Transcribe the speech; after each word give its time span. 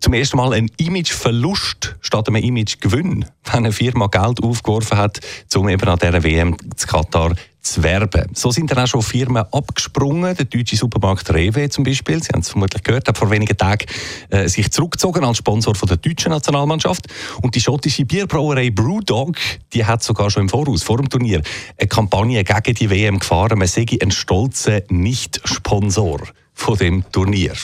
zum 0.00 0.12
ersten 0.12 0.36
Mal 0.38 0.54
ein 0.54 0.68
Imageverlust 0.76 1.94
statt 2.00 2.26
einem 2.26 2.42
Imagegewinn, 2.42 3.26
wenn 3.44 3.54
eine 3.54 3.70
Firma 3.70 4.08
Geld 4.08 4.42
aufgeworfen 4.42 4.98
hat, 4.98 5.20
um 5.54 5.68
eben 5.68 5.86
an 5.86 6.00
dieser 6.00 6.24
WM 6.24 6.56
zu 6.74 6.88
Katar 6.88 7.36
zu 7.64 7.82
werben. 7.82 8.30
So 8.34 8.50
sind 8.50 8.70
dann 8.70 8.78
auch 8.78 8.86
schon 8.86 9.02
Firmen 9.02 9.44
abgesprungen. 9.50 10.36
Der 10.36 10.44
deutsche 10.44 10.76
Supermarkt 10.76 11.32
Rewe 11.32 11.68
zum 11.68 11.84
Beispiel, 11.84 12.22
Sie 12.22 12.28
haben 12.32 12.40
es 12.40 12.50
vermutlich 12.50 12.82
gehört, 12.82 13.08
hat 13.08 13.18
vor 13.18 13.30
wenigen 13.30 13.56
Tagen 13.56 13.86
äh, 14.30 14.48
sich 14.48 14.70
zurückgezogen 14.70 15.24
als 15.24 15.38
Sponsor 15.38 15.74
von 15.74 15.88
der 15.88 15.96
deutschen 15.96 16.30
Nationalmannschaft. 16.30 17.06
Und 17.42 17.54
die 17.54 17.60
schottische 17.60 18.04
Bierbrauerei 18.04 18.70
Brewdog, 18.70 19.36
die 19.72 19.84
hat 19.84 20.02
sogar 20.02 20.30
schon 20.30 20.42
im 20.42 20.48
Voraus, 20.48 20.82
vor 20.82 20.98
dem 20.98 21.08
Turnier, 21.08 21.42
eine 21.78 21.88
Kampagne 21.88 22.44
gegen 22.44 22.74
die 22.74 22.90
WM 22.90 23.18
gefahren. 23.18 23.58
Man 23.58 23.68
sei 23.68 23.86
ein 24.00 24.10
stolzer 24.10 24.82
Nicht-Sponsor 24.88 26.20
von 26.52 26.78
dem 26.78 27.04
Turnier. 27.10 27.54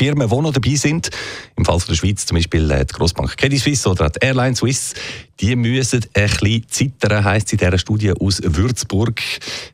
Firmen, 0.00 0.30
die 0.30 0.34
noch 0.34 0.52
dabei 0.52 0.76
sind, 0.76 1.10
im 1.56 1.66
Fall 1.66 1.78
der 1.86 1.94
Schweiz 1.94 2.24
zum 2.24 2.36
Beispiel 2.36 2.70
äh, 2.70 2.86
die 2.86 2.94
Grossbank 2.94 3.36
Credit 3.36 3.60
Suisse 3.60 3.86
oder 3.86 4.08
die 4.08 4.24
Airline 4.24 4.56
Swiss, 4.56 4.94
die 5.40 5.54
müssen 5.56 6.00
ein 6.14 6.30
bisschen 6.30 6.64
zittern, 6.68 7.22
heisst 7.22 7.48
es 7.48 7.52
in 7.52 7.58
dieser 7.58 7.76
Studie 7.76 8.12
aus 8.18 8.40
Würzburg. 8.42 9.20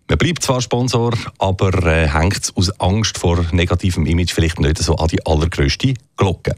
Man 0.08 0.18
bleibt 0.18 0.42
zwar 0.42 0.60
Sponsor, 0.60 1.12
aber 1.38 1.72
äh, 1.86 2.08
hängt 2.08 2.50
aus 2.56 2.70
Angst 2.80 3.18
vor 3.18 3.46
negativem 3.52 4.04
Image 4.04 4.32
vielleicht 4.32 4.58
nicht 4.58 4.78
so 4.78 4.96
an 4.96 5.06
die 5.06 5.24
allergrößte 5.24 5.94
Glocke. 6.16 6.56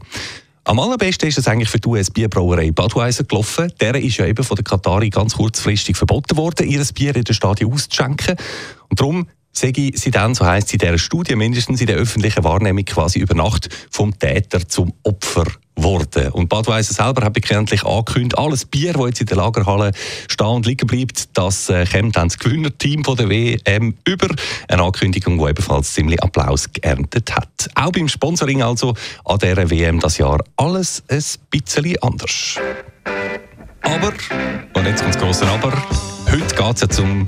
Am 0.63 0.79
allerbesten 0.79 1.29
ist 1.29 1.37
es 1.37 1.47
eigentlich 1.47 1.69
für 1.69 1.79
die 1.79 1.89
US-Bierbrauerei 1.89 2.71
Budweiser 2.71 3.23
gelaufen. 3.23 3.71
Der 3.79 3.93
ist 3.95 4.17
ja 4.17 4.25
eben 4.25 4.43
von 4.43 4.55
der 4.55 4.63
Katari 4.63 5.11
ganz 5.11 5.35
kurzfristig 5.35 5.95
verboten 5.95 6.37
worden, 6.37 6.67
ihr 6.67 6.83
Bier 6.95 7.15
in 7.15 7.23
den 7.23 7.35
Stadien 7.35 7.71
auszuschenken. 7.71 8.35
Und 8.89 8.99
darum 8.99 9.27
sei 9.59 9.91
dann, 10.11 10.35
so 10.35 10.45
heisst 10.45 10.67
es 10.67 10.73
in 10.73 10.79
dieser 10.79 10.97
Studie, 10.97 11.35
mindestens 11.35 11.81
in 11.81 11.87
der 11.87 11.97
öffentlichen 11.97 12.43
Wahrnehmung 12.43 12.85
quasi 12.85 13.19
über 13.19 13.35
Nacht 13.35 13.69
vom 13.89 14.17
Täter 14.17 14.67
zum 14.67 14.93
Opfer 15.03 15.45
worden. 15.83 16.29
Und 16.31 16.49
Budweiser 16.49 16.93
selber 16.93 17.25
hat 17.25 17.33
bekanntlich 17.33 17.85
angekündigt, 17.85 18.37
alles 18.37 18.65
Bier, 18.65 18.93
das 18.93 19.05
jetzt 19.07 19.21
in 19.21 19.27
der 19.27 19.37
Lagerhalle 19.37 19.91
stehen 20.27 20.47
und 20.47 20.65
liegen 20.65 20.87
bleibt, 20.87 21.37
das 21.37 21.69
äh, 21.69 21.85
kommt 21.85 22.15
dann 22.15 22.27
das 22.27 22.37
Gewinnerteam 22.37 23.03
von 23.03 23.15
der 23.15 23.29
WM 23.29 23.95
über. 24.05 24.27
Eine 24.67 24.83
Ankündigung, 24.83 25.37
die 25.37 25.49
ebenfalls 25.49 25.93
ziemlich 25.93 26.21
Applaus 26.21 26.71
geerntet 26.71 27.35
hat. 27.35 27.69
Auch 27.75 27.91
beim 27.91 28.07
Sponsoring 28.07 28.61
also 28.61 28.93
an 29.25 29.39
dieser 29.39 29.69
WM 29.69 29.99
das 29.99 30.17
Jahr 30.17 30.43
alles 30.57 31.03
ein 31.07 31.23
bisschen 31.49 31.97
anders. 32.01 32.55
Aber, 33.81 34.13
und 34.73 34.85
jetzt 34.85 35.01
kommt 35.01 35.15
das 35.15 35.21
grosse 35.21 35.47
Aber, 35.47 35.71
heute 36.29 36.55
geht 36.55 36.75
es 36.75 36.81
ja 36.81 36.89
zum 36.89 37.27